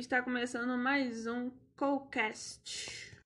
[0.00, 3.22] está começando mais um Colcast.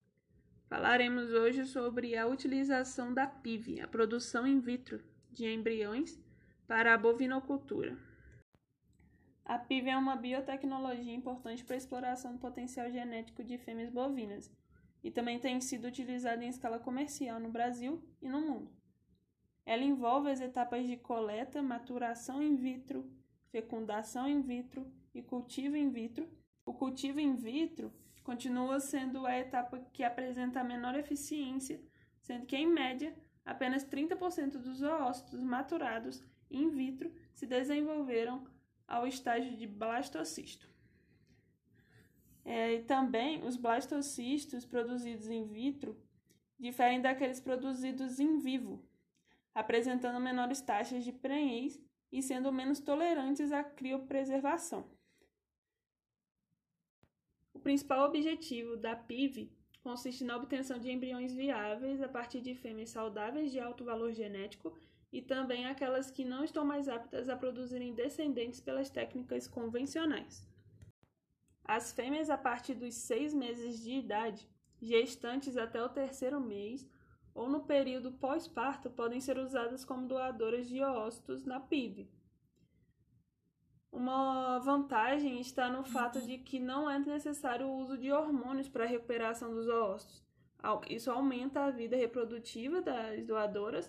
[0.69, 5.01] Falaremos hoje sobre a utilização da PIV, a produção in vitro
[5.31, 6.19] de embriões
[6.67, 7.97] para a bovinocultura.
[9.45, 14.51] A PIV é uma biotecnologia importante para a exploração do potencial genético de fêmeas bovinas
[15.01, 18.69] e também tem sido utilizada em escala comercial no Brasil e no mundo.
[19.65, 23.09] Ela envolve as etapas de coleta, maturação in vitro,
[23.53, 26.29] fecundação in vitro e cultivo in vitro.
[26.65, 27.93] O cultivo in vitro
[28.23, 31.81] continua sendo a etapa que apresenta a menor eficiência,
[32.21, 33.15] sendo que, em média,
[33.45, 38.47] apenas 30% dos oócitos maturados in vitro se desenvolveram
[38.89, 40.69] ao estágio de blastocisto.
[42.45, 45.99] É, e também os blastocistos produzidos in vitro
[46.59, 48.83] diferem daqueles produzidos em vivo,
[49.55, 51.81] apresentando menores taxas de prenhez
[52.13, 54.89] e sendo menos tolerantes à criopreservação.
[57.65, 59.51] O principal objetivo da PIV
[59.83, 64.77] consiste na obtenção de embriões viáveis a partir de fêmeas saudáveis de alto valor genético
[65.11, 70.47] e também aquelas que não estão mais aptas a produzirem descendentes pelas técnicas convencionais.
[71.65, 74.47] As fêmeas a partir dos seis meses de idade,
[74.79, 76.87] gestantes até o terceiro mês,
[77.35, 82.11] ou no período pós-parto podem ser usadas como doadoras de ócitos na PIB.
[83.95, 88.83] Uma vantagem está no fato de que não é necessário o uso de hormônios para
[88.83, 90.21] a recuperação dos ócitos.
[90.91, 93.89] Isso aumenta a vida reprodutiva das doadoras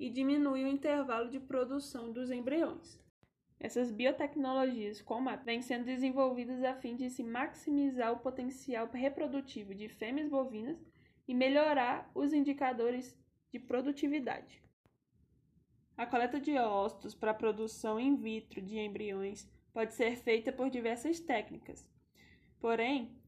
[0.00, 2.98] e diminui o intervalo de produção dos embriões.
[3.60, 9.74] Essas biotecnologias, como a vêm sendo desenvolvidas a fim de se maximizar o potencial reprodutivo
[9.74, 10.82] de fêmeas bovinas
[11.28, 13.14] e melhorar os indicadores
[13.52, 14.65] de produtividade.
[15.96, 21.18] A coleta de ócitos para produção in vitro de embriões pode ser feita por diversas
[21.18, 21.88] técnicas.
[22.60, 23.18] Porém,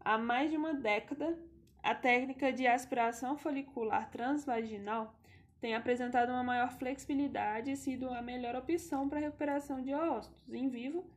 [0.00, 1.36] há mais de uma década,
[1.82, 5.18] a técnica de aspiração folicular transvaginal
[5.60, 10.52] tem apresentado uma maior flexibilidade e sido a melhor opção para a recuperação de ócitos
[10.52, 11.10] em vivo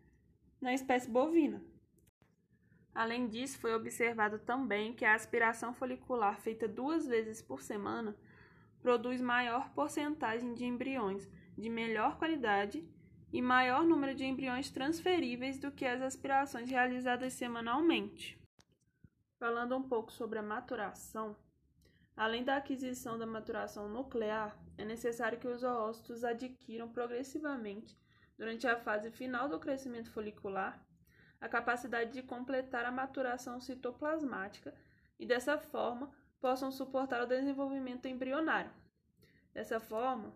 [0.60, 1.62] na espécie bovina.
[2.96, 8.16] Além disso, foi observado também que a aspiração folicular feita duas vezes por semana
[8.82, 12.88] produz maior porcentagem de embriões de melhor qualidade
[13.32, 18.40] e maior número de embriões transferíveis do que as aspirações realizadas semanalmente.
[19.38, 21.36] Falando um pouco sobre a maturação,
[22.16, 27.98] além da aquisição da maturação nuclear, é necessário que os oócitos adquiram progressivamente,
[28.38, 30.82] durante a fase final do crescimento folicular,
[31.42, 34.74] a capacidade de completar a maturação citoplasmática
[35.18, 38.72] e, dessa forma, possam suportar o desenvolvimento embrionário.
[39.54, 40.34] Dessa forma,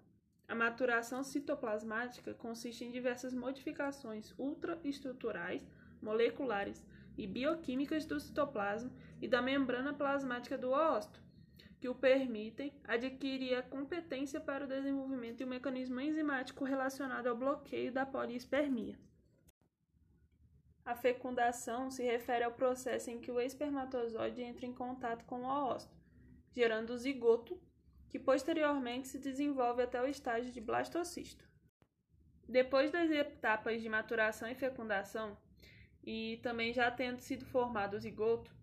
[0.48, 5.66] a maturação citoplasmática consiste em diversas modificações ultraestruturais,
[6.02, 6.86] moleculares
[7.18, 8.92] e bioquímicas do citoplasma
[9.22, 11.22] e da membrana plasmática do oócito,
[11.80, 17.38] que o permitem adquirir a competência para o desenvolvimento de um mecanismo enzimático relacionado ao
[17.38, 18.98] bloqueio da poliespermia.
[20.86, 25.46] A fecundação se refere ao processo em que o espermatozoide entra em contato com o
[25.46, 25.96] oócito,
[26.52, 27.58] gerando o zigoto,
[28.10, 31.48] que posteriormente se desenvolve até o estágio de blastocisto.
[32.48, 35.38] Depois das etapas de maturação e fecundação,
[36.04, 38.54] e também já tendo sido formado o zigoto,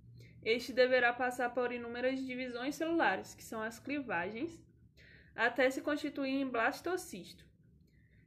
[0.43, 4.63] este deverá passar por inúmeras divisões celulares, que são as clivagens,
[5.35, 7.50] até se constituir em blastocisto.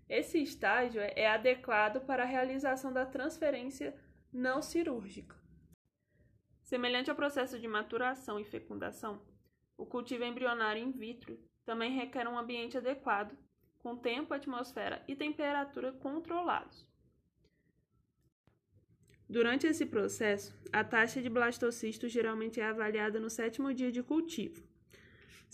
[0.09, 3.95] Esse estágio é adequado para a realização da transferência
[4.31, 5.35] não cirúrgica.
[6.61, 9.21] Semelhante ao processo de maturação e fecundação,
[9.77, 13.37] o cultivo embrionário in vitro também requer um ambiente adequado,
[13.79, 16.87] com tempo, atmosfera e temperatura controlados.
[19.29, 24.72] Durante esse processo, a taxa de blastocisto geralmente é avaliada no sétimo dia de cultivo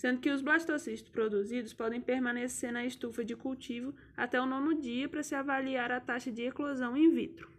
[0.00, 5.06] sendo que os blastocistos produzidos podem permanecer na estufa de cultivo até o nono dia
[5.10, 7.52] para se avaliar a taxa de eclosão in vitro.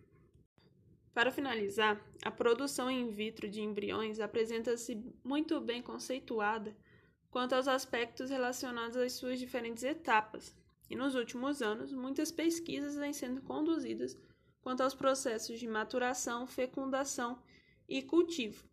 [1.13, 6.75] Para finalizar, a produção in vitro de embriões apresenta-se muito bem conceituada
[7.29, 10.57] quanto aos aspectos relacionados às suas diferentes etapas,
[10.89, 14.17] e nos últimos anos, muitas pesquisas vêm sendo conduzidas
[14.63, 17.39] quanto aos processos de maturação, fecundação
[17.87, 18.70] e cultivo,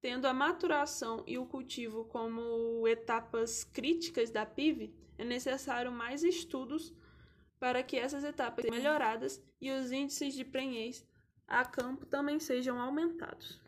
[0.00, 6.94] Tendo a maturação e o cultivo como etapas críticas da PIV, é necessário mais estudos
[7.58, 11.06] para que essas etapas sejam melhoradas e os índices de prenhez
[11.46, 13.60] a campo também sejam aumentados.